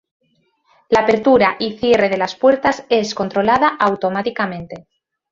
[0.89, 4.87] La apertura y cierre de las puertas es controlada automáticamente.